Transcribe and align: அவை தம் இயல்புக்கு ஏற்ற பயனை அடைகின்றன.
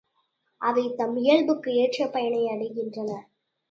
அவை 0.61 0.85
தம் 0.95 1.15
இயல்புக்கு 1.15 1.73
ஏற்ற 1.75 2.07
பயனை 2.07 2.43
அடைகின்றன. 2.47 3.11